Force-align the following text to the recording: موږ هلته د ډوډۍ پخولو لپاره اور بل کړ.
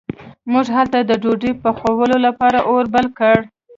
موږ 0.51 0.65
هلته 0.77 0.97
د 1.03 1.11
ډوډۍ 1.21 1.51
پخولو 1.63 2.17
لپاره 2.27 2.59
اور 2.69 2.83
بل 2.93 3.05
کړ. 3.19 3.37